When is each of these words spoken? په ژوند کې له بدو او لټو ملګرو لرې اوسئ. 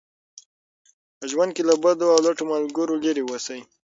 په 1.17 1.25
ژوند 1.31 1.51
کې 1.55 1.63
له 1.69 1.75
بدو 1.83 2.07
او 2.13 2.19
لټو 2.25 2.43
ملګرو 2.51 2.95
لرې 3.05 3.23
اوسئ. 3.25 3.59